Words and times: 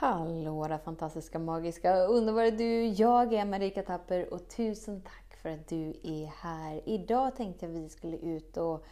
Hallå 0.00 0.66
där 0.68 0.78
fantastiska, 0.78 1.38
magiska, 1.38 1.96
underbara 1.96 2.50
du! 2.50 2.86
Jag 2.86 3.32
är 3.32 3.44
Marika 3.44 3.82
Tapper 3.82 4.34
och 4.34 4.48
tusen 4.48 5.02
tack 5.02 5.36
för 5.42 5.48
att 5.48 5.68
du 5.68 5.94
är 6.02 6.26
här. 6.26 6.80
Idag 6.88 7.36
tänkte 7.36 7.66
jag 7.66 7.76
att 7.76 7.82
vi 7.82 7.88
skulle 7.88 8.16
ut 8.16 8.56
och 8.56 8.84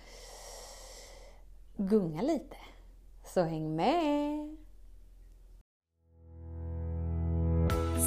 gunga 1.77 2.23
lite. 2.23 2.57
Så 3.25 3.43
häng 3.43 3.77
med! 3.77 4.57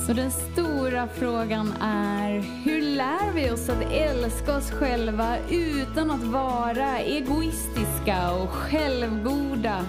Så 0.07 0.13
den 0.13 0.31
stora 0.31 1.07
frågan 1.07 1.73
är, 1.81 2.39
hur 2.65 2.81
lär 2.81 3.33
vi 3.33 3.51
oss 3.51 3.69
att 3.69 3.91
älska 3.91 4.57
oss 4.57 4.71
själva 4.71 5.37
utan 5.49 6.11
att 6.11 6.23
vara 6.23 6.99
egoistiska 6.99 8.33
och 8.43 8.49
självgoda? 8.49 9.85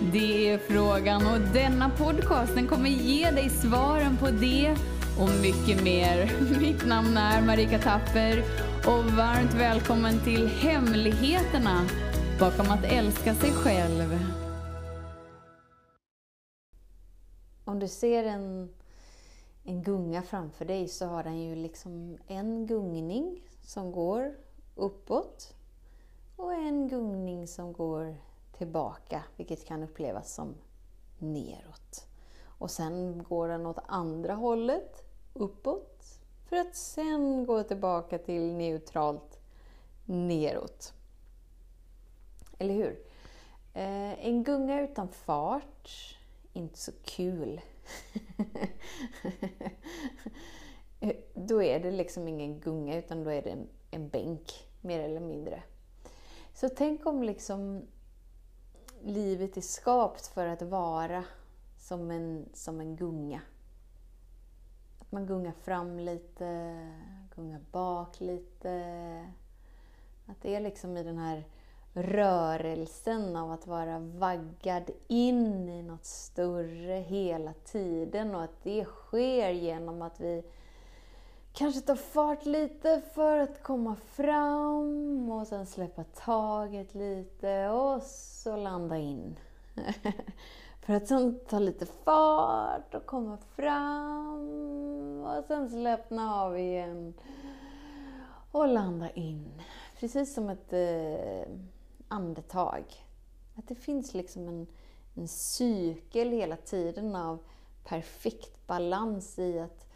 Det 0.00 0.50
är 0.50 0.58
frågan 0.58 1.26
och 1.26 1.40
denna 1.52 1.90
podcast 1.90 2.54
den 2.54 2.66
kommer 2.66 2.90
ge 2.90 3.30
dig 3.30 3.50
svaren 3.50 4.16
på 4.16 4.26
det 4.30 4.76
och 5.20 5.30
mycket 5.42 5.84
mer. 5.84 6.32
Mitt 6.60 6.86
namn 6.86 7.16
är 7.16 7.42
Marika 7.42 7.78
Tapper 7.78 8.38
och 8.86 9.04
varmt 9.04 9.54
välkommen 9.54 10.20
till 10.24 10.46
Hemligheterna 10.46 11.86
bakom 12.40 12.70
att 12.70 12.84
älska 12.84 13.34
sig 13.34 13.50
själv. 13.50 14.18
Om 17.64 17.78
du 17.78 17.88
ser 17.88 18.24
en, 18.24 18.68
en 19.64 19.82
gunga 19.82 20.22
framför 20.22 20.64
dig 20.64 20.88
så 20.88 21.06
har 21.06 21.22
den 21.22 21.42
ju 21.42 21.54
liksom 21.54 22.18
en 22.26 22.66
gungning 22.66 23.42
som 23.62 23.92
går 23.92 24.34
uppåt 24.74 25.54
och 26.36 26.52
en 26.52 26.88
gungning 26.88 27.46
som 27.46 27.72
går 27.72 28.27
tillbaka, 28.58 29.22
vilket 29.36 29.66
kan 29.66 29.82
upplevas 29.82 30.34
som 30.34 30.54
neråt. 31.18 32.06
Och 32.44 32.70
sen 32.70 33.24
går 33.28 33.48
den 33.48 33.66
åt 33.66 33.78
andra 33.86 34.34
hållet, 34.34 35.04
uppåt, 35.32 36.18
för 36.48 36.56
att 36.56 36.76
sen 36.76 37.46
gå 37.46 37.62
tillbaka 37.62 38.18
till 38.18 38.52
neutralt 38.52 39.40
neråt. 40.04 40.92
Eller 42.58 42.74
hur? 42.74 42.98
Eh, 43.74 44.26
en 44.26 44.44
gunga 44.44 44.80
utan 44.80 45.08
fart, 45.08 46.16
inte 46.52 46.78
så 46.78 46.92
kul. 47.04 47.60
då 51.34 51.62
är 51.62 51.80
det 51.80 51.90
liksom 51.90 52.28
ingen 52.28 52.60
gunga 52.60 52.98
utan 52.98 53.24
då 53.24 53.30
är 53.30 53.42
det 53.42 53.50
en, 53.50 53.68
en 53.90 54.08
bänk, 54.08 54.68
mer 54.80 55.00
eller 55.00 55.20
mindre. 55.20 55.62
Så 56.54 56.68
tänk 56.68 57.06
om 57.06 57.22
liksom 57.22 57.86
livet 59.02 59.56
är 59.56 59.60
skapt 59.60 60.26
för 60.26 60.46
att 60.46 60.62
vara 60.62 61.24
som 61.78 62.10
en, 62.10 62.48
som 62.52 62.80
en 62.80 62.96
gunga. 62.96 63.40
Att 64.98 65.12
man 65.12 65.26
gungar 65.26 65.52
fram 65.52 65.98
lite, 65.98 66.76
gungar 67.36 67.60
bak 67.70 68.20
lite. 68.20 68.70
Att 70.26 70.42
det 70.42 70.54
är 70.54 70.60
liksom 70.60 70.96
i 70.96 71.02
den 71.02 71.18
här 71.18 71.44
rörelsen 71.92 73.36
av 73.36 73.52
att 73.52 73.66
vara 73.66 73.98
vaggad 73.98 74.90
in 75.06 75.68
i 75.68 75.82
något 75.82 76.04
större 76.04 76.94
hela 76.94 77.52
tiden 77.52 78.34
och 78.34 78.42
att 78.42 78.62
det 78.62 78.84
sker 78.84 79.50
genom 79.50 80.02
att 80.02 80.20
vi 80.20 80.42
kanske 81.58 81.80
ta 81.80 81.96
fart 81.96 82.46
lite 82.46 83.02
för 83.14 83.38
att 83.38 83.62
komma 83.62 83.96
fram 83.96 85.30
och 85.30 85.46
sen 85.46 85.66
släppa 85.66 86.04
taget 86.04 86.94
lite 86.94 87.68
och 87.68 88.02
så 88.02 88.56
landa 88.56 88.96
in. 88.96 89.36
för 90.82 90.94
att 90.94 91.08
sen 91.08 91.40
ta 91.48 91.58
lite 91.58 91.86
fart 91.86 92.94
och 92.94 93.06
komma 93.06 93.38
fram 93.56 94.40
och 95.24 95.44
sen 95.44 95.70
släppna 95.70 96.34
av 96.34 96.58
igen 96.58 97.14
och 98.52 98.68
landa 98.68 99.10
in. 99.10 99.62
Precis 100.00 100.34
som 100.34 100.48
ett 100.48 100.72
eh, 100.72 101.52
andetag. 102.08 102.84
Att 103.56 103.68
det 103.68 103.74
finns 103.74 104.14
liksom 104.14 104.48
en, 104.48 104.66
en 105.14 105.28
cykel 105.28 106.30
hela 106.30 106.56
tiden 106.56 107.16
av 107.16 107.38
perfekt 107.84 108.66
balans 108.66 109.38
i 109.38 109.58
att 109.58 109.87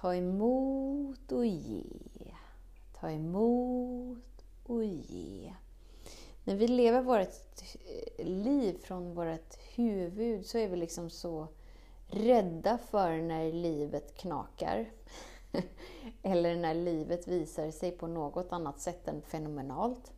Ta 0.00 0.14
emot 0.14 1.32
och 1.32 1.46
ge. 1.46 2.34
Ta 3.00 3.10
emot 3.10 4.44
och 4.66 4.84
ge. 4.84 5.54
När 6.44 6.56
vi 6.56 6.68
lever 6.68 7.02
vårt 7.02 7.62
eh, 8.18 8.26
liv 8.26 8.78
från 8.82 9.14
vårt 9.14 9.58
huvud 9.74 10.46
så 10.46 10.58
är 10.58 10.68
vi 10.68 10.76
liksom 10.76 11.10
så 11.10 11.48
rädda 12.06 12.78
för 12.78 13.16
när 13.16 13.52
livet 13.52 14.14
knakar. 14.14 14.90
Eller 16.22 16.56
när 16.56 16.74
livet 16.74 17.28
visar 17.28 17.70
sig 17.70 17.90
på 17.90 18.06
något 18.06 18.52
annat 18.52 18.80
sätt 18.80 19.08
än 19.08 19.22
fenomenalt. 19.22 20.12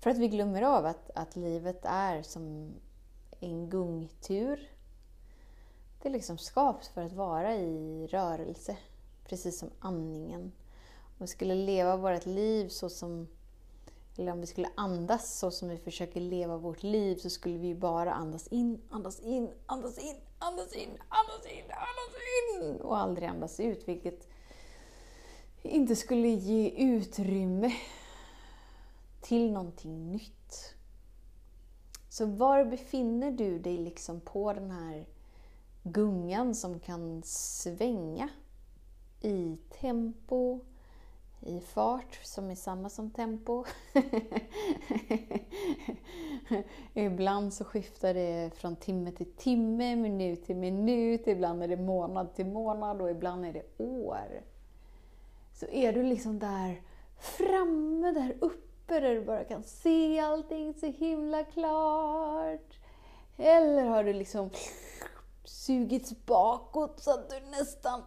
För 0.00 0.10
att 0.10 0.18
vi 0.18 0.28
glömmer 0.28 0.62
av 0.62 0.86
att, 0.86 1.10
att 1.14 1.36
livet 1.36 1.80
är 1.84 2.22
som 2.22 2.74
en 3.40 3.70
gungtur 3.70 4.68
det 6.02 6.08
är 6.08 6.12
liksom 6.12 6.38
skapt 6.38 6.86
för 6.86 7.02
att 7.02 7.12
vara 7.12 7.56
i 7.56 8.06
rörelse, 8.06 8.76
precis 9.24 9.58
som 9.58 9.70
andningen. 9.78 10.52
Om 11.00 11.16
vi 11.18 11.26
skulle 11.26 11.54
leva 11.54 11.96
vårt 11.96 12.26
liv 12.26 12.68
så 12.68 12.90
som 12.90 13.28
eller 14.16 14.32
om 14.32 14.40
vi 14.40 14.46
skulle 14.46 14.68
andas 14.74 15.38
så 15.38 15.50
som 15.50 15.68
vi 15.68 15.78
försöker 15.78 16.20
leva 16.20 16.56
vårt 16.56 16.82
liv 16.82 17.16
så 17.16 17.30
skulle 17.30 17.58
vi 17.58 17.74
bara 17.74 18.12
andas 18.12 18.46
in, 18.46 18.80
andas 18.90 19.20
in, 19.20 19.50
andas 19.66 19.98
in, 19.98 20.16
andas 20.38 20.74
in, 20.74 20.90
andas 21.08 21.46
in, 21.46 21.64
andas 21.70 22.16
in 22.60 22.80
och 22.80 22.98
aldrig 22.98 23.28
andas 23.28 23.60
ut, 23.60 23.88
vilket 23.88 24.28
inte 25.62 25.96
skulle 25.96 26.28
ge 26.28 26.70
utrymme 26.70 27.72
till 29.20 29.52
någonting 29.52 30.12
nytt. 30.12 30.74
Så 32.08 32.26
var 32.26 32.64
befinner 32.64 33.30
du 33.30 33.58
dig 33.58 33.78
liksom 33.78 34.20
på 34.20 34.52
den 34.52 34.70
här 34.70 35.06
gungan 35.82 36.54
som 36.54 36.80
kan 36.80 37.22
svänga 37.24 38.28
i 39.20 39.56
tempo, 39.80 40.60
i 41.40 41.60
fart 41.60 42.20
som 42.22 42.50
är 42.50 42.54
samma 42.54 42.88
som 42.88 43.10
tempo. 43.10 43.64
ibland 46.94 47.54
så 47.54 47.64
skiftar 47.64 48.14
det 48.14 48.50
från 48.54 48.76
timme 48.76 49.12
till 49.12 49.32
timme, 49.32 49.96
minut 49.96 50.46
till 50.46 50.56
minut, 50.56 51.26
ibland 51.26 51.62
är 51.62 51.68
det 51.68 51.76
månad 51.76 52.34
till 52.34 52.46
månad 52.46 53.02
och 53.02 53.10
ibland 53.10 53.44
är 53.44 53.52
det 53.52 53.84
år. 53.84 54.42
Så 55.52 55.66
är 55.66 55.92
du 55.92 56.02
liksom 56.02 56.38
där 56.38 56.82
framme, 57.18 58.10
där 58.10 58.36
uppe, 58.40 59.00
där 59.00 59.14
du 59.14 59.24
bara 59.24 59.44
kan 59.44 59.62
se 59.62 60.20
allting 60.20 60.74
så 60.74 60.86
himla 60.86 61.44
klart. 61.44 62.78
Eller 63.36 63.84
har 63.84 64.04
du 64.04 64.12
liksom 64.12 64.50
sugits 65.44 66.26
bakåt 66.26 67.00
så 67.00 67.10
att 67.10 67.30
du 67.30 67.40
nästan, 67.40 68.02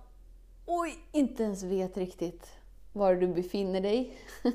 oj, 0.66 0.97
inte 1.12 1.44
ens 1.44 1.63
vet 1.63 1.97
riktigt 1.97 2.47
var 2.94 3.16
du 3.16 3.28
befinner 3.28 3.81
dig. 3.81 4.18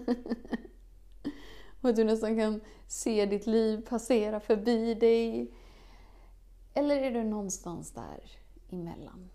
och 1.80 1.90
att 1.90 1.96
du 1.96 2.04
nästan 2.04 2.36
kan 2.36 2.60
se 2.86 3.26
ditt 3.26 3.46
liv 3.46 3.86
passera 3.88 4.40
förbi 4.40 4.94
dig. 4.94 5.54
Eller 6.74 6.96
är 6.96 7.10
du 7.10 7.24
någonstans 7.24 7.92
där 7.92 8.30
emellan? 8.70 9.30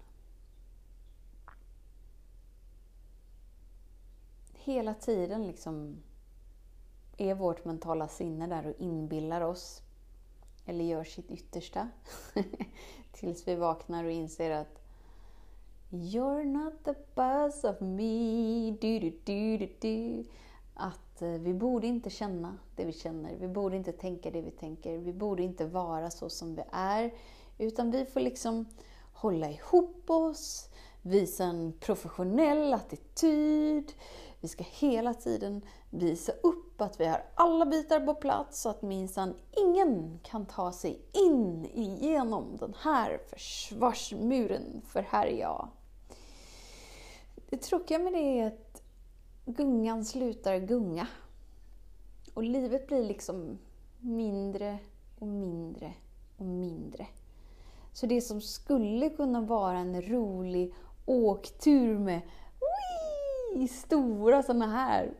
Hela 4.53 4.93
tiden 4.93 5.47
liksom 5.47 6.03
är 7.17 7.35
vårt 7.35 7.65
mentala 7.65 8.07
sinne 8.07 8.47
där 8.47 8.67
och 8.67 8.81
inbillar 8.81 9.41
oss, 9.41 9.81
eller 10.65 10.85
gör 10.85 11.03
sitt 11.03 11.31
yttersta, 11.31 11.89
Tills 13.11 13.47
vi 13.47 13.55
vaknar 13.55 14.03
och 14.03 14.11
inser 14.11 14.51
att 14.51 14.81
You're 15.89 16.43
not 16.43 16.83
the 16.83 16.93
buzz 17.15 17.63
of 17.63 17.81
me. 17.81 18.71
Du, 18.81 18.99
du, 18.99 19.19
du, 19.23 19.57
du, 19.57 19.69
du. 19.79 20.25
Att 20.73 21.21
eh, 21.21 21.29
vi 21.29 21.53
borde 21.53 21.87
inte 21.87 22.09
känna 22.09 22.57
det 22.75 22.85
vi 22.85 22.93
känner. 22.93 23.35
Vi 23.35 23.47
borde 23.47 23.75
inte 23.75 23.91
tänka 23.91 24.31
det 24.31 24.41
vi 24.41 24.51
tänker. 24.51 24.97
Vi 24.97 25.13
borde 25.13 25.43
inte 25.43 25.65
vara 25.65 26.11
så 26.11 26.29
som 26.29 26.55
vi 26.55 26.63
är. 26.71 27.13
Utan 27.57 27.91
vi 27.91 28.05
får 28.05 28.19
liksom 28.19 28.65
hålla 29.13 29.49
ihop 29.49 30.09
oss, 30.09 30.69
visa 31.01 31.43
en 31.43 31.73
professionell 31.79 32.73
attityd. 32.73 33.93
Vi 34.41 34.47
ska 34.47 34.63
hela 34.63 35.13
tiden 35.13 35.61
visa 35.89 36.31
upp 36.31 36.64
att 36.81 36.99
vi 36.99 37.05
har 37.05 37.23
alla 37.35 37.65
bitar 37.65 37.99
på 37.99 38.13
plats 38.13 38.61
så 38.61 38.69
att 38.69 38.81
minsann 38.81 39.33
ingen 39.51 40.19
kan 40.23 40.45
ta 40.45 40.71
sig 40.71 41.01
in 41.11 41.65
igenom 41.73 42.57
den 42.59 42.75
här 42.79 43.19
försvarsmuren, 43.29 44.81
för 44.87 45.01
här 45.01 45.25
är 45.27 45.39
jag. 45.39 45.67
Det 47.49 47.57
tråkiga 47.57 47.99
med 47.99 48.13
det 48.13 48.39
är 48.39 48.47
att 48.47 48.81
gungan 49.45 50.05
slutar 50.05 50.57
gunga. 50.57 51.07
Och 52.33 52.43
livet 52.43 52.87
blir 52.87 53.03
liksom 53.03 53.59
mindre 53.99 54.79
och 55.19 55.27
mindre 55.27 55.93
och 56.37 56.45
mindre. 56.45 57.07
Så 57.93 58.05
det 58.05 58.21
som 58.21 58.41
skulle 58.41 59.09
kunna 59.09 59.41
vara 59.41 59.77
en 59.77 60.01
rolig 60.01 60.73
åktur 61.05 61.99
med 61.99 62.21
wii, 63.53 63.67
stora 63.67 64.43
sådana 64.43 64.67
här 64.67 65.13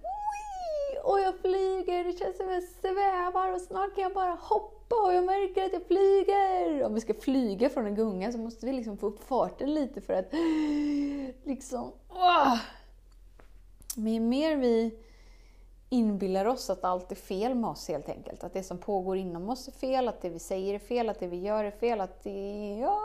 flyger, 1.85 2.03
det 2.03 2.19
känns 2.19 2.37
som 2.37 2.49
jag 2.49 2.63
svävar 2.63 3.53
och 3.53 3.61
snart 3.61 3.95
kan 3.95 4.03
jag 4.03 4.13
bara 4.13 4.37
hoppa 4.41 4.95
och 4.95 5.13
jag 5.13 5.25
märker 5.25 5.65
att 5.65 5.73
jag 5.73 5.87
flyger. 5.87 6.83
Om 6.83 6.93
vi 6.93 7.01
ska 7.01 7.13
flyga 7.13 7.69
från 7.69 7.85
en 7.85 7.95
gunga 7.95 8.31
så 8.31 8.37
måste 8.37 8.65
vi 8.65 8.73
liksom 8.73 8.97
få 8.97 9.07
upp 9.07 9.23
farten 9.23 9.73
lite 9.73 10.01
för 10.01 10.13
att 10.13 10.33
liksom... 11.43 11.91
Åh! 12.09 12.57
Men 13.95 14.13
ju 14.13 14.19
mer 14.19 14.55
vi 14.55 14.99
inbillar 15.89 16.45
oss 16.45 16.69
att 16.69 16.83
allt 16.83 17.11
är 17.11 17.15
fel 17.15 17.55
med 17.55 17.69
oss 17.69 17.87
helt 17.87 18.09
enkelt. 18.09 18.43
Att 18.43 18.53
det 18.53 18.63
som 18.63 18.77
pågår 18.77 19.17
inom 19.17 19.49
oss 19.49 19.67
är 19.67 19.71
fel, 19.71 20.07
att 20.07 20.21
det 20.21 20.29
vi 20.29 20.39
säger 20.39 20.73
är 20.73 20.79
fel, 20.79 21.09
att 21.09 21.19
det 21.19 21.27
vi 21.27 21.39
gör 21.39 21.63
är 21.63 21.71
fel, 21.71 22.01
att 22.01 22.23
det... 22.23 22.77
Ja, 22.81 22.99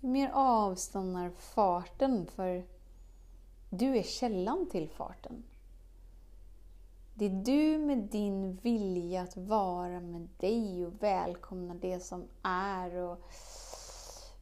ju 0.00 0.08
mer 0.08 0.30
avstannar 0.34 1.30
farten, 1.30 2.26
för 2.26 2.64
du 3.70 3.96
är 3.98 4.02
källan 4.02 4.68
till 4.70 4.88
farten. 4.88 5.42
Det 7.14 7.24
är 7.24 7.30
du 7.44 7.78
med 7.78 7.98
din 7.98 8.56
vilja 8.62 9.22
att 9.22 9.36
vara 9.36 10.00
med 10.00 10.28
dig 10.36 10.86
och 10.86 11.02
välkomna 11.02 11.74
det 11.74 12.00
som 12.00 12.24
är 12.42 12.96
och 12.96 13.18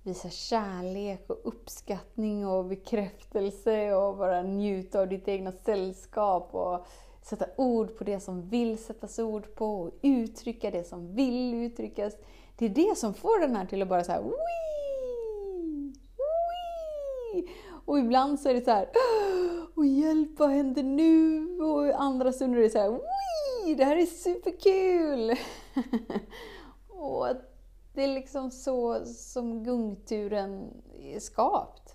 visa 0.02 0.30
kärlek 0.30 1.30
och 1.30 1.40
uppskattning 1.44 2.46
och 2.46 2.64
bekräftelse 2.64 3.94
och 3.94 4.16
bara 4.16 4.42
njuta 4.42 5.00
av 5.00 5.08
ditt 5.08 5.28
egna 5.28 5.52
sällskap 5.52 6.54
och 6.54 6.86
sätta 7.22 7.46
ord 7.56 7.98
på 7.98 8.04
det 8.04 8.20
som 8.20 8.48
vill 8.48 8.78
sättas 8.78 9.18
ord 9.18 9.54
på 9.54 9.80
och 9.80 9.90
uttrycka 10.02 10.70
det 10.70 10.84
som 10.84 11.14
vill 11.14 11.54
uttryckas. 11.54 12.14
Det 12.56 12.64
är 12.64 12.68
det 12.68 12.98
som 12.98 13.14
får 13.14 13.40
den 13.40 13.56
här 13.56 13.66
till 13.66 13.82
att 13.82 13.88
bara 13.88 14.04
så 14.04 14.12
här, 14.12 14.22
Wii! 14.22 15.92
Wii! 17.34 17.48
Och 17.84 17.98
ibland 17.98 18.40
så 18.40 18.48
är 18.48 18.54
det 18.54 18.64
så 18.64 18.70
här, 18.70 18.88
och 19.80 19.86
hjälp, 19.86 20.38
vad 20.38 20.50
händer 20.50 20.82
nu? 20.82 21.46
Och 21.62 22.02
andra 22.02 22.32
stunder 22.32 22.58
är 22.58 22.62
det 22.62 22.70
så 22.70 22.78
här, 22.78 22.90
Wii! 22.90 23.74
Det 23.74 23.84
här 23.84 23.96
är 23.96 24.06
superkul! 24.06 25.38
och 26.88 27.26
det 27.94 28.04
är 28.04 28.14
liksom 28.14 28.50
så 28.50 29.04
som 29.06 29.64
gungturen 29.64 30.82
är 30.98 31.20
skapt. 31.20 31.94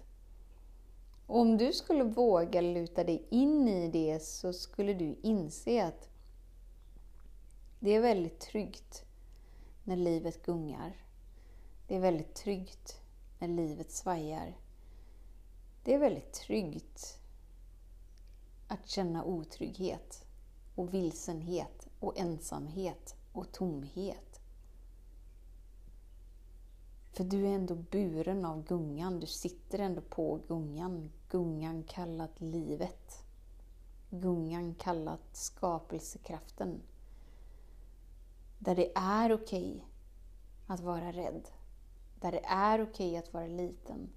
Och 1.28 1.40
om 1.40 1.58
du 1.58 1.74
skulle 1.74 2.04
våga 2.04 2.62
luta 2.62 3.04
dig 3.04 3.28
in 3.30 3.68
i 3.68 3.92
det 3.92 4.24
så 4.24 4.54
skulle 4.54 4.94
du 4.94 5.16
inse 5.22 5.86
att 5.86 6.10
det 7.80 7.96
är 7.96 8.02
väldigt 8.02 8.40
tryggt 8.40 9.06
när 9.84 9.96
livet 9.96 10.46
gungar. 10.46 10.96
Det 11.88 11.96
är 11.96 12.00
väldigt 12.00 12.36
tryggt 12.36 13.02
när 13.40 13.48
livet 13.48 13.92
svajar. 13.92 14.58
Det 15.84 15.94
är 15.94 16.00
väldigt 16.00 16.34
tryggt 16.34 17.25
att 18.68 18.90
känna 18.90 19.24
otrygghet 19.24 20.26
och 20.76 20.94
vilsenhet 20.94 21.88
och 22.00 22.18
ensamhet 22.18 23.16
och 23.32 23.52
tomhet. 23.52 24.40
För 27.12 27.24
du 27.24 27.48
är 27.48 27.56
ändå 27.56 27.76
buren 27.76 28.46
av 28.46 28.64
gungan, 28.64 29.20
du 29.20 29.28
sitter 29.28 29.80
ändå 29.80 30.02
på 30.02 30.40
gungan. 30.48 31.12
Gungan 31.30 31.84
kallat 31.84 32.42
livet. 32.42 33.24
Gungan 34.10 34.76
kallat 34.76 35.22
skapelsekraften. 35.32 36.82
Där 38.60 38.76
det 38.76 38.92
är 38.96 39.34
okej 39.34 39.72
okay 39.72 39.82
att 40.68 40.80
vara 40.80 41.12
rädd. 41.12 41.48
Där 42.22 42.32
det 42.32 42.46
är 42.46 42.82
okej 42.84 43.10
okay 43.10 43.18
att 43.18 43.34
vara 43.34 43.48
liten. 43.48 44.10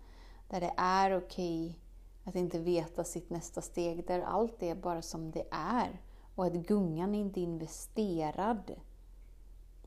Där 0.49 0.61
det 0.61 0.75
är 0.77 1.17
okej 1.17 1.67
okay 1.67 1.88
att 2.29 2.37
inte 2.37 2.59
veta 2.59 3.05
sitt 3.05 3.31
nästa 3.31 3.63
steg. 3.63 4.07
Där 4.07 4.21
allt 4.21 4.63
är 4.63 4.75
bara 4.75 5.03
som 5.03 5.31
det 5.31 5.45
är. 5.51 6.01
Och 6.35 6.47
att 6.47 6.53
gungan 6.53 7.15
inte 7.15 7.41
är 7.41 7.43
investerad 7.43 8.75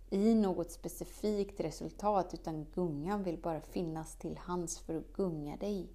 i 0.10 0.34
något 0.36 0.72
specifikt 0.72 1.60
resultat 1.60 2.34
utan 2.34 2.66
gungan 2.74 3.24
vill 3.24 3.38
bara 3.38 3.62
finnas 3.62 4.16
till 4.16 4.38
hands 4.38 4.80
för 4.80 4.96
att 4.96 5.14
gunga 5.14 5.58
dig 5.58 5.90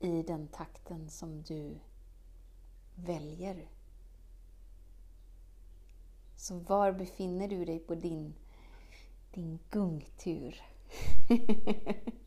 i 0.00 0.22
den 0.22 0.48
takten 0.48 1.10
som 1.10 1.42
du 1.42 1.74
väljer. 2.94 3.68
Så 6.36 6.58
var 6.58 6.92
befinner 6.92 7.48
du 7.48 7.64
dig 7.64 7.78
på 7.78 7.94
din, 7.94 8.34
din 9.34 9.58
gungtur? 9.70 10.62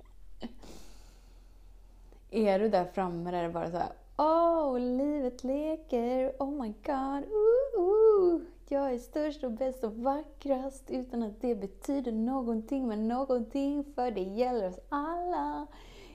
är 2.31 2.59
du 2.59 2.69
där 2.69 2.85
framme 2.85 3.31
där 3.31 3.43
det 3.43 3.49
bara 3.49 3.71
så 3.71 3.77
här, 3.77 3.91
Åh, 4.17 4.73
oh, 4.73 4.79
livet 4.79 5.43
leker, 5.43 6.33
oh 6.39 6.61
my 6.61 6.73
god, 6.85 7.23
uh, 7.23 7.83
uh. 7.83 8.41
Jag 8.71 8.93
är 8.93 8.97
störst 8.97 9.43
och 9.43 9.51
bäst 9.51 9.83
och 9.83 9.93
vackrast 9.93 10.91
utan 10.91 11.23
att 11.23 11.41
det 11.41 11.55
betyder 11.55 12.11
någonting 12.11 12.87
med 12.87 12.99
någonting, 12.99 13.83
för 13.95 14.11
det 14.11 14.21
gäller 14.21 14.67
oss 14.67 14.79
alla. 14.89 15.67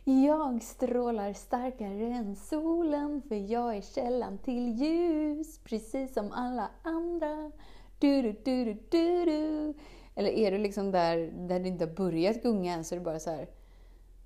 Jag 0.04 0.62
strålar 0.62 1.32
starkare 1.32 2.06
än 2.06 2.36
solen, 2.36 3.22
för 3.28 3.34
jag 3.34 3.76
är 3.76 3.80
källan 3.80 4.38
till 4.38 4.68
ljus, 4.68 5.58
precis 5.58 6.14
som 6.14 6.32
alla 6.32 6.70
andra. 6.82 7.52
Du, 7.98 8.22
du, 8.22 8.32
du, 8.44 8.64
du, 8.64 8.74
du, 8.90 9.24
du. 9.24 9.74
Eller 10.14 10.30
är 10.30 10.50
du 10.50 10.58
liksom 10.58 10.90
där, 10.90 11.32
där 11.48 11.60
det 11.60 11.68
inte 11.68 11.84
har 11.84 11.92
börjat 11.92 12.42
gunga 12.42 12.74
än, 12.74 12.84
så 12.84 12.94
är 12.94 12.98
det 12.98 13.04
bara 13.04 13.20
så 13.20 13.30
här, 13.30 13.46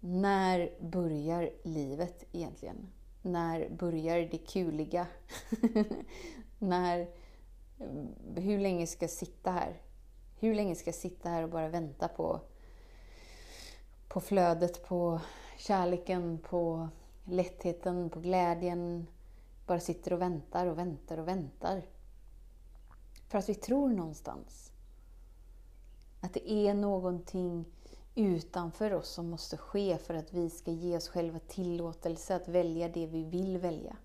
när 0.00 0.72
börjar 0.80 1.50
livet 1.62 2.24
egentligen? 2.32 2.88
När 3.22 3.68
börjar 3.70 4.28
det 4.30 4.38
kuliga? 4.38 5.06
när 6.58 7.00
eh, 7.78 8.42
hur 8.42 8.58
länge 8.58 8.86
ska 8.86 9.02
jag 9.02 9.10
sitta 9.10 9.50
här? 9.50 9.82
Hur 10.40 10.54
länge 10.54 10.74
ska 10.74 10.88
jag 10.88 10.94
sitta 10.94 11.28
här 11.28 11.42
och 11.42 11.50
bara 11.50 11.68
vänta 11.68 12.08
på, 12.08 12.40
på 14.08 14.20
flödet, 14.20 14.84
på 14.84 15.20
kärleken, 15.58 16.38
på 16.38 16.88
lättheten, 17.24 18.10
på 18.10 18.20
glädjen? 18.20 19.06
Bara 19.66 19.80
sitter 19.80 20.12
och 20.12 20.20
väntar 20.20 20.66
och 20.66 20.78
väntar 20.78 21.18
och 21.18 21.28
väntar. 21.28 21.82
För 23.28 23.38
att 23.38 23.48
vi 23.48 23.54
tror 23.54 23.88
någonstans 23.88 24.72
att 26.20 26.34
det 26.34 26.52
är 26.52 26.74
någonting 26.74 27.64
utanför 28.18 28.92
oss 28.92 29.08
som 29.08 29.30
måste 29.30 29.56
ske 29.56 29.98
för 29.98 30.14
att 30.14 30.32
vi 30.32 30.50
ska 30.50 30.70
ge 30.70 30.96
oss 30.96 31.08
själva 31.08 31.38
tillåtelse 31.38 32.36
att 32.36 32.48
välja 32.48 32.88
det 32.88 33.06
vi 33.06 33.24
vill 33.24 33.58
välja. 33.58 33.96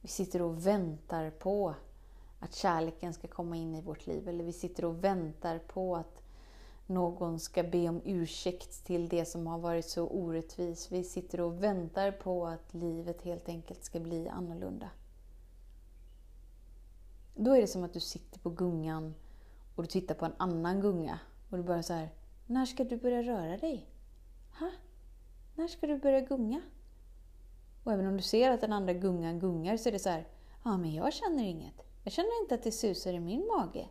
Vi 0.00 0.08
sitter 0.08 0.42
och 0.42 0.66
väntar 0.66 1.30
på 1.30 1.74
att 2.38 2.54
kärleken 2.54 3.14
ska 3.14 3.28
komma 3.28 3.56
in 3.56 3.74
i 3.74 3.80
vårt 3.80 4.06
liv. 4.06 4.28
Eller 4.28 4.44
vi 4.44 4.52
sitter 4.52 4.84
och 4.84 5.04
väntar 5.04 5.58
på 5.58 5.96
att 5.96 6.22
någon 6.86 7.40
ska 7.40 7.62
be 7.62 7.88
om 7.88 8.00
ursäkt 8.04 8.84
till 8.84 9.08
det 9.08 9.24
som 9.24 9.46
har 9.46 9.58
varit 9.58 9.88
så 9.88 10.06
orättvist. 10.06 10.92
Vi 10.92 11.04
sitter 11.04 11.40
och 11.40 11.62
väntar 11.62 12.12
på 12.12 12.46
att 12.46 12.74
livet 12.74 13.22
helt 13.22 13.48
enkelt 13.48 13.84
ska 13.84 14.00
bli 14.00 14.28
annorlunda. 14.28 14.90
Då 17.34 17.56
är 17.56 17.60
det 17.60 17.66
som 17.66 17.84
att 17.84 17.92
du 17.92 18.00
sitter 18.00 18.40
på 18.40 18.50
gungan 18.50 19.14
och 19.74 19.82
du 19.82 19.88
tittar 19.88 20.14
på 20.14 20.24
en 20.24 20.34
annan 20.36 20.80
gunga 20.80 21.18
och 21.50 21.56
du 21.56 21.62
bara 21.62 21.82
så 21.82 21.92
här, 21.92 22.08
när 22.46 22.66
ska 22.66 22.84
du 22.84 22.96
börja 22.96 23.22
röra 23.22 23.56
dig? 23.56 23.86
Ha? 24.58 24.70
När 25.54 25.68
ska 25.68 25.86
du 25.86 25.98
börja 25.98 26.20
gunga? 26.20 26.60
Och 27.84 27.92
även 27.92 28.06
om 28.06 28.16
du 28.16 28.22
ser 28.22 28.50
att 28.50 28.60
den 28.60 28.72
andra 28.72 28.92
gungan 28.92 29.38
gungar 29.38 29.76
så 29.76 29.88
är 29.88 29.92
det 29.92 29.98
så 29.98 30.08
här, 30.08 30.26
ja 30.64 30.76
men 30.76 30.94
jag 30.94 31.12
känner 31.12 31.44
inget. 31.44 31.82
Jag 32.04 32.12
känner 32.12 32.42
inte 32.42 32.54
att 32.54 32.62
det 32.62 32.72
susar 32.72 33.12
i 33.12 33.20
min 33.20 33.46
mage. 33.46 33.88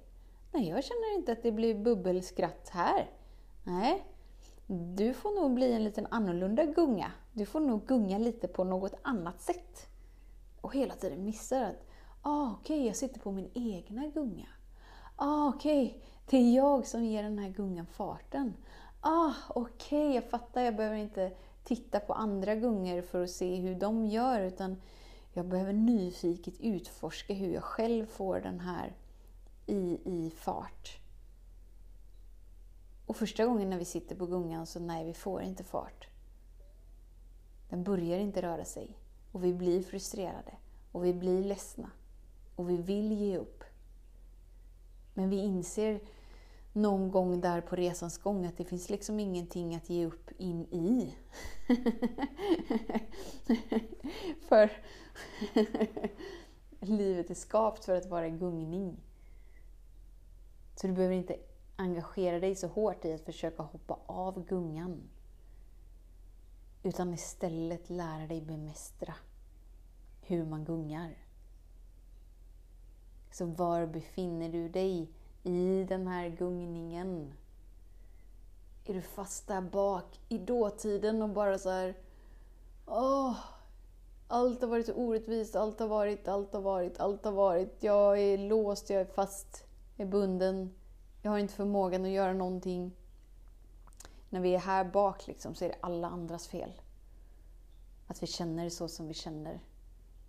Nej, 0.51 0.69
jag 0.69 0.83
känner 0.83 1.15
inte 1.15 1.31
att 1.31 1.43
det 1.43 1.51
blir 1.51 1.75
bubbelskratt 1.75 2.69
här. 2.69 3.09
Nej, 3.63 4.05
du 4.67 5.13
får 5.13 5.41
nog 5.41 5.53
bli 5.53 5.73
en 5.73 5.83
liten 5.83 6.07
annorlunda 6.09 6.65
gunga. 6.65 7.11
Du 7.33 7.45
får 7.45 7.59
nog 7.59 7.85
gunga 7.85 8.17
lite 8.17 8.47
på 8.47 8.63
något 8.63 8.93
annat 9.01 9.41
sätt. 9.41 9.89
Och 10.61 10.75
hela 10.75 10.93
tiden 10.93 11.25
missar 11.25 11.63
att, 11.63 11.87
ah, 12.21 12.51
okej, 12.51 12.75
okay, 12.75 12.87
jag 12.87 12.95
sitter 12.95 13.19
på 13.19 13.31
min 13.31 13.49
egna 13.53 14.07
gunga. 14.07 14.47
Ah, 15.15 15.47
okej, 15.47 15.85
okay, 15.87 16.01
det 16.29 16.37
är 16.37 16.55
jag 16.55 16.87
som 16.87 17.05
ger 17.05 17.23
den 17.23 17.39
här 17.39 17.49
gungan 17.49 17.85
farten. 17.85 18.53
Ah, 19.01 19.33
okej, 19.49 20.05
okay, 20.05 20.15
jag 20.15 20.29
fattar, 20.29 20.61
jag 20.61 20.75
behöver 20.75 20.97
inte 20.97 21.31
titta 21.63 21.99
på 21.99 22.13
andra 22.13 22.55
gungor 22.55 23.01
för 23.01 23.23
att 23.23 23.29
se 23.29 23.55
hur 23.55 23.75
de 23.75 24.05
gör, 24.05 24.41
utan 24.41 24.81
jag 25.33 25.45
behöver 25.45 25.73
nyfiket 25.73 26.59
utforska 26.59 27.33
hur 27.33 27.53
jag 27.53 27.63
själv 27.63 28.05
får 28.05 28.39
den 28.39 28.59
här 28.59 28.95
i, 29.65 29.99
i 30.05 30.31
fart. 30.35 30.97
Och 33.05 33.15
första 33.15 33.45
gången 33.45 33.69
när 33.69 33.77
vi 33.77 33.85
sitter 33.85 34.15
på 34.15 34.25
gungan 34.25 34.67
så 34.67 34.79
nej, 34.79 35.05
vi 35.05 35.13
får 35.13 35.41
inte 35.41 35.63
fart. 35.63 36.07
Den 37.69 37.83
börjar 37.83 38.19
inte 38.19 38.41
röra 38.41 38.65
sig. 38.65 38.97
Och 39.31 39.43
vi 39.43 39.53
blir 39.53 39.83
frustrerade. 39.83 40.51
Och 40.91 41.05
vi 41.05 41.13
blir 41.13 41.43
ledsna. 41.43 41.91
Och 42.55 42.69
vi 42.69 42.77
vill 42.77 43.11
ge 43.11 43.37
upp. 43.37 43.63
Men 45.13 45.29
vi 45.29 45.37
inser 45.37 45.99
någon 46.77 47.11
gång 47.11 47.41
där 47.41 47.61
på 47.61 47.75
resans 47.75 48.17
gång 48.17 48.45
att 48.45 48.57
det 48.57 48.65
finns 48.65 48.89
liksom 48.89 49.19
ingenting 49.19 49.75
att 49.75 49.89
ge 49.89 50.05
upp 50.05 50.31
in 50.37 50.65
i. 50.65 51.15
för 54.47 54.71
livet 56.85 57.29
är 57.29 57.35
skapt 57.35 57.85
för 57.85 57.95
att 57.95 58.05
vara 58.05 58.27
i 58.27 58.31
gungning. 58.31 58.99
Så 60.75 60.87
du 60.87 60.93
behöver 60.93 61.15
inte 61.15 61.37
engagera 61.75 62.39
dig 62.39 62.55
så 62.55 62.67
hårt 62.67 63.05
i 63.05 63.13
att 63.13 63.25
försöka 63.25 63.63
hoppa 63.63 63.99
av 64.05 64.45
gungan. 64.45 65.09
Utan 66.83 67.13
istället 67.13 67.89
lära 67.89 68.27
dig 68.27 68.41
bemästra 68.41 69.13
hur 70.21 70.45
man 70.45 70.65
gungar. 70.65 71.17
Så 73.31 73.45
var 73.45 73.85
befinner 73.85 74.49
du 74.49 74.69
dig 74.69 75.11
i 75.47 75.83
den 75.83 76.07
här 76.07 76.29
gungningen? 76.29 77.33
Är 78.85 78.93
du 78.93 79.01
fast 79.01 79.47
där 79.47 79.61
bak 79.61 80.19
i 80.29 80.37
dåtiden 80.37 81.21
och 81.21 81.29
bara 81.29 81.57
så 81.57 81.69
här, 81.69 81.95
Åh, 82.85 83.35
allt 84.27 84.61
har 84.61 84.67
varit 84.67 84.85
så 84.85 84.93
orättvist, 84.93 85.55
allt 85.55 85.79
har 85.79 85.87
varit, 85.87 86.27
allt 86.27 86.53
har 86.53 86.61
varit, 86.61 86.99
allt 86.99 87.25
har 87.25 87.31
varit. 87.31 87.83
Jag 87.83 88.19
är 88.19 88.37
låst, 88.37 88.89
jag 88.89 89.01
är 89.01 89.05
fast, 89.05 89.65
jag 89.95 90.07
är 90.07 90.11
bunden. 90.11 90.73
Jag 91.21 91.31
har 91.31 91.37
inte 91.37 91.53
förmågan 91.53 92.05
att 92.05 92.11
göra 92.11 92.33
någonting. 92.33 92.91
När 94.29 94.39
vi 94.39 94.55
är 94.55 94.59
här 94.59 94.83
bak 94.83 95.27
liksom, 95.27 95.55
så 95.55 95.65
är 95.65 95.69
det 95.69 95.77
alla 95.81 96.07
andras 96.07 96.47
fel. 96.47 96.71
Att 98.07 98.23
vi 98.23 98.27
känner 98.27 98.69
så 98.69 98.87
som 98.87 99.07
vi 99.07 99.13
känner. 99.13 99.59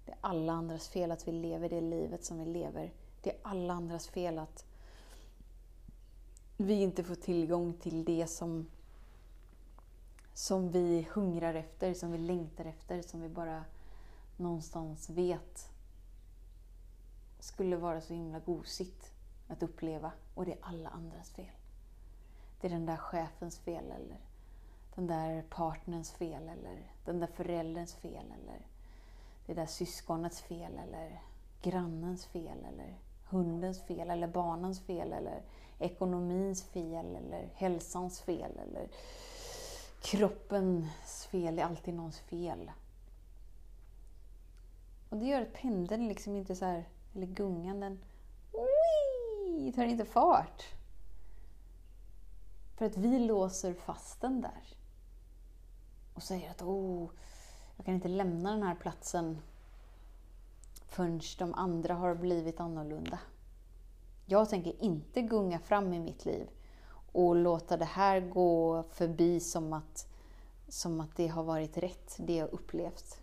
Det 0.04 0.12
är 0.12 0.18
alla 0.20 0.52
andras 0.52 0.88
fel 0.88 1.12
att 1.12 1.28
vi 1.28 1.32
lever 1.32 1.68
det 1.68 1.80
livet 1.80 2.24
som 2.24 2.38
vi 2.38 2.44
lever. 2.44 2.92
Det 3.22 3.30
är 3.30 3.38
alla 3.42 3.74
andras 3.74 4.08
fel 4.08 4.38
att 4.38 4.64
vi 6.60 6.82
inte 6.82 7.04
får 7.04 7.14
tillgång 7.14 7.72
till 7.72 8.04
det 8.04 8.26
som, 8.26 8.66
som 10.34 10.70
vi 10.70 11.08
hungrar 11.12 11.54
efter, 11.54 11.94
som 11.94 12.12
vi 12.12 12.18
längtar 12.18 12.64
efter, 12.64 13.02
som 13.02 13.20
vi 13.20 13.28
bara 13.28 13.64
någonstans 14.36 15.10
vet 15.10 15.70
skulle 17.40 17.76
vara 17.76 18.00
så 18.00 18.14
himla 18.14 18.38
gosigt 18.38 19.12
att 19.48 19.62
uppleva. 19.62 20.12
Och 20.34 20.44
det 20.44 20.52
är 20.52 20.58
alla 20.62 20.88
andras 20.88 21.30
fel. 21.30 21.54
Det 22.60 22.66
är 22.66 22.70
den 22.70 22.86
där 22.86 22.96
chefens 22.96 23.58
fel 23.58 23.84
eller 23.84 24.20
den 24.94 25.06
där 25.06 25.42
partnerns 25.42 26.12
fel 26.12 26.48
eller 26.48 26.92
den 27.04 27.20
där 27.20 27.26
förälderns 27.26 27.94
fel 27.94 28.32
eller 28.42 28.66
det 29.46 29.54
där 29.54 29.66
syskonets 29.66 30.40
fel 30.40 30.78
eller 30.78 31.22
grannens 31.62 32.26
fel 32.26 32.64
eller 32.64 32.98
hundens 33.30 33.82
fel 33.82 34.10
eller 34.10 34.26
barnens 34.26 34.80
fel 34.80 35.12
eller 35.12 35.42
ekonomins 35.78 36.62
fel 36.62 37.16
eller 37.16 37.50
hälsans 37.54 38.20
fel 38.20 38.58
eller 38.58 38.88
kroppens 40.02 41.26
fel. 41.26 41.56
Det 41.56 41.62
är 41.62 41.66
alltid 41.66 41.94
någons 41.94 42.18
fel. 42.18 42.70
Och 45.08 45.16
det 45.16 45.26
gör 45.26 45.42
att 45.42 45.52
pendeln 45.52 46.08
liksom 46.08 46.36
inte 46.36 46.56
så 46.56 46.64
här, 46.64 46.84
eller 47.14 47.26
gungan, 47.26 47.80
den 47.80 47.98
tar 49.78 49.84
inte 49.84 50.04
fart. 50.04 50.64
För 52.76 52.86
att 52.86 52.96
vi 52.96 53.18
låser 53.18 53.74
fast 53.74 54.20
den 54.20 54.40
där. 54.40 54.76
Och 56.14 56.22
säger 56.22 56.50
att 56.50 56.62
oh, 56.62 57.10
jag 57.76 57.86
kan 57.86 57.94
inte 57.94 58.08
lämna 58.08 58.50
den 58.50 58.62
här 58.62 58.74
platsen 58.74 59.38
förrän 60.98 61.20
de 61.38 61.54
andra 61.54 61.94
har 61.94 62.14
blivit 62.14 62.60
annorlunda. 62.60 63.18
Jag 64.26 64.48
tänker 64.48 64.82
inte 64.82 65.22
gunga 65.22 65.58
fram 65.58 65.92
i 65.92 66.00
mitt 66.00 66.24
liv 66.24 66.48
och 67.12 67.36
låta 67.36 67.76
det 67.76 67.84
här 67.84 68.20
gå 68.20 68.84
förbi 68.90 69.40
som 69.40 69.72
att, 69.72 70.06
som 70.68 71.00
att 71.00 71.16
det 71.16 71.26
har 71.26 71.42
varit 71.42 71.78
rätt, 71.78 72.16
det 72.18 72.36
jag 72.36 72.52
upplevt. 72.52 73.20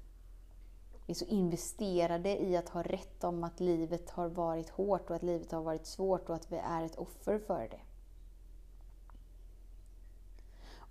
Vi 1.05 1.11
är 1.11 1.15
så 1.15 1.25
investerade 1.25 2.43
i 2.43 2.57
att 2.57 2.69
ha 2.69 2.83
rätt 2.83 3.23
om 3.23 3.43
att 3.43 3.59
livet 3.59 4.09
har 4.09 4.27
varit 4.27 4.69
hårt 4.69 5.09
och 5.09 5.15
att 5.15 5.23
livet 5.23 5.51
har 5.51 5.61
varit 5.61 5.85
svårt 5.85 6.29
och 6.29 6.35
att 6.35 6.51
vi 6.51 6.57
är 6.57 6.83
ett 6.83 6.95
offer 6.95 7.39
för 7.39 7.67
det. 7.71 7.81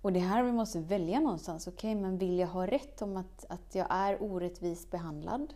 Och 0.01 0.13
det 0.13 0.19
här 0.19 0.43
vi 0.43 0.51
måste 0.51 0.79
välja 0.79 1.19
någonstans. 1.19 1.67
Okej, 1.67 1.91
okay, 1.91 2.01
men 2.01 2.17
vill 2.17 2.39
jag 2.39 2.47
ha 2.47 2.67
rätt 2.67 3.01
om 3.01 3.17
att, 3.17 3.45
att 3.49 3.75
jag 3.75 3.87
är 3.89 4.23
orättvist 4.23 4.91
behandlad? 4.91 5.53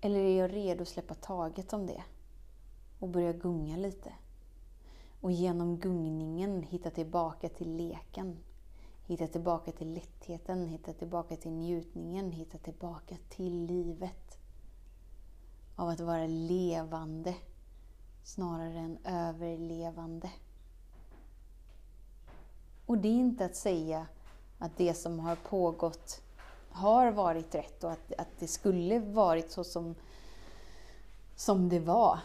Eller 0.00 0.20
är 0.20 0.38
jag 0.38 0.52
redo 0.52 0.82
att 0.82 0.88
släppa 0.88 1.14
taget 1.14 1.72
om 1.72 1.86
det? 1.86 2.02
Och 2.98 3.08
börja 3.08 3.32
gunga 3.32 3.76
lite? 3.76 4.12
Och 5.20 5.32
genom 5.32 5.78
gungningen 5.78 6.62
hitta 6.62 6.90
tillbaka 6.90 7.48
till 7.48 7.76
leken. 7.76 8.38
Hitta 9.06 9.26
tillbaka 9.26 9.72
till 9.72 9.94
lättheten, 9.94 10.66
hitta 10.66 10.92
tillbaka 10.92 11.36
till 11.36 11.52
njutningen, 11.52 12.32
hitta 12.32 12.58
tillbaka 12.58 13.16
till 13.28 13.66
livet. 13.66 14.38
Av 15.76 15.88
att 15.88 16.00
vara 16.00 16.26
levande 16.26 17.34
snarare 18.22 18.78
än 18.78 18.98
överlevande. 19.04 20.30
Och 22.86 22.98
det 22.98 23.08
är 23.08 23.20
inte 23.20 23.44
att 23.44 23.56
säga 23.56 24.06
att 24.58 24.76
det 24.76 24.94
som 24.94 25.20
har 25.20 25.36
pågått 25.36 26.22
har 26.70 27.10
varit 27.10 27.54
rätt 27.54 27.84
och 27.84 27.92
att, 27.92 28.12
att 28.18 28.38
det 28.38 28.46
skulle 28.46 28.98
varit 28.98 29.50
så 29.50 29.64
som, 29.64 29.94
som 31.36 31.68
det 31.68 31.80
var. 31.80 32.18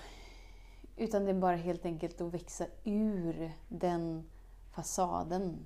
Utan 0.97 1.25
det 1.25 1.31
är 1.31 1.35
bara 1.35 1.55
helt 1.55 1.85
enkelt 1.85 2.21
att 2.21 2.33
växa 2.33 2.65
ur 2.83 3.51
den 3.67 4.23
fasaden 4.71 5.65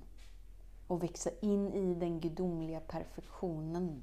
och 0.86 1.02
växa 1.02 1.30
in 1.40 1.72
i 1.72 1.94
den 1.94 2.20
gudomliga 2.20 2.80
perfektionen. 2.80 4.02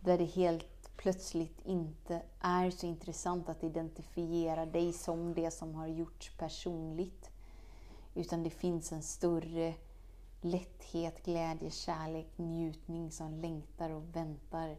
Där 0.00 0.18
det 0.18 0.24
helt 0.24 0.96
plötsligt 0.96 1.66
inte 1.66 2.22
är 2.40 2.70
så 2.70 2.86
intressant 2.86 3.48
att 3.48 3.64
identifiera 3.64 4.66
dig 4.66 4.92
som 4.92 5.34
det 5.34 5.50
som 5.50 5.74
har 5.74 5.86
gjorts 5.86 6.36
personligt. 6.38 7.30
Utan 8.14 8.42
det 8.42 8.50
finns 8.50 8.92
en 8.92 9.02
större 9.02 9.74
lätthet, 10.40 11.24
glädje, 11.24 11.70
kärlek, 11.70 12.26
njutning 12.36 13.10
som 13.10 13.40
längtar 13.40 13.90
och 13.90 14.16
väntar. 14.16 14.76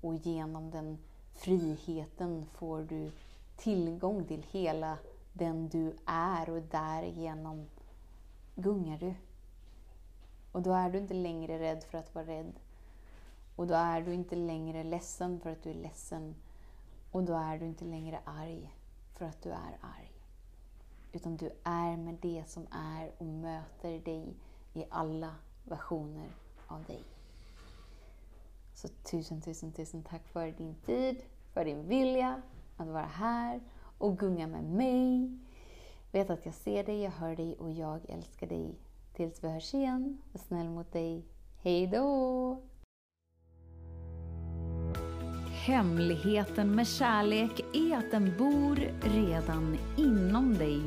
Och 0.00 0.14
genom 0.14 0.70
den 0.70 0.98
friheten 1.32 2.46
får 2.46 2.82
du 2.82 3.12
tillgång 3.56 4.24
till 4.24 4.46
hela 4.50 4.98
den 5.32 5.68
du 5.68 5.96
är 6.06 6.50
och 6.50 6.62
därigenom 6.62 7.66
gungar 8.54 8.98
du. 8.98 9.14
Och 10.52 10.62
då 10.62 10.72
är 10.72 10.90
du 10.90 10.98
inte 10.98 11.14
längre 11.14 11.58
rädd 11.58 11.84
för 11.84 11.98
att 11.98 12.14
vara 12.14 12.26
rädd. 12.26 12.52
Och 13.56 13.66
då 13.66 13.74
är 13.74 14.00
du 14.00 14.14
inte 14.14 14.36
längre 14.36 14.84
ledsen 14.84 15.40
för 15.40 15.50
att 15.50 15.62
du 15.62 15.70
är 15.70 15.74
ledsen. 15.74 16.34
Och 17.10 17.24
då 17.24 17.34
är 17.34 17.58
du 17.58 17.66
inte 17.66 17.84
längre 17.84 18.20
arg 18.24 18.74
för 19.12 19.24
att 19.24 19.42
du 19.42 19.50
är 19.50 19.78
arg. 19.80 20.12
Utan 21.12 21.36
du 21.36 21.50
är 21.64 21.96
med 21.96 22.14
det 22.20 22.44
som 22.46 22.66
är 22.70 23.12
och 23.18 23.26
möter 23.26 23.98
dig 23.98 24.34
i 24.74 24.84
alla 24.90 25.34
versioner 25.64 26.28
av 26.66 26.84
dig. 26.84 27.02
Så 28.74 28.88
tusen, 28.88 29.40
tusen, 29.40 29.72
tusen 29.72 30.02
tack 30.02 30.28
för 30.28 30.52
din 30.52 30.74
tid, 30.74 31.16
för 31.52 31.64
din 31.64 31.88
vilja 31.88 32.42
att 32.76 32.88
vara 32.88 33.06
här 33.06 33.60
och 33.98 34.18
gunga 34.18 34.46
med 34.46 34.64
mig. 34.64 35.38
Vet 36.12 36.30
att 36.30 36.46
jag 36.46 36.54
ser 36.54 36.84
dig, 36.84 37.02
jag 37.02 37.10
hör 37.10 37.36
dig 37.36 37.56
och 37.58 37.70
jag 37.70 38.00
älskar 38.08 38.46
dig. 38.46 38.74
Tills 39.16 39.44
vi 39.44 39.48
hörs 39.48 39.74
igen, 39.74 40.18
var 40.32 40.40
snäll 40.40 40.68
mot 40.68 40.92
dig. 40.92 41.24
Hej 41.62 41.86
då! 41.86 42.62
Hemligheten 45.66 46.74
med 46.74 46.86
kärlek 46.86 47.60
är 47.74 47.96
att 47.96 48.10
den 48.10 48.38
bor 48.38 48.76
redan 49.00 49.78
inom 49.96 50.54
dig 50.54 50.82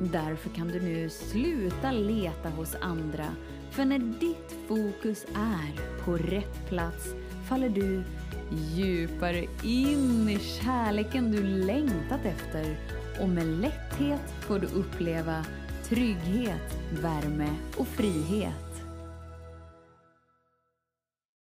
Därför 0.00 0.50
kan 0.50 0.68
du 0.68 0.80
nu 0.80 1.10
sluta 1.10 1.92
leta 1.92 2.48
hos 2.48 2.76
andra. 2.80 3.26
För 3.70 3.84
när 3.84 3.98
ditt 3.98 4.56
fokus 4.68 5.26
är 5.34 6.02
på 6.04 6.16
rätt 6.16 6.68
plats 6.68 7.14
faller 7.48 7.68
du 7.68 8.02
djupare 8.74 9.46
in 9.62 10.28
i 10.28 10.38
kärleken 10.38 11.32
du 11.32 11.42
längtat 11.42 12.24
efter 12.24 12.76
och 13.20 13.28
med 13.28 13.46
lätthet 13.46 14.34
får 14.40 14.58
du 14.58 14.66
uppleva 14.66 15.44
trygghet, 15.84 16.78
värme 17.02 17.48
och 17.76 17.88
frihet. 17.88 18.65